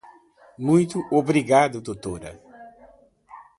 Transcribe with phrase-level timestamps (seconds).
[0.57, 2.41] Muito obrigada Doutora.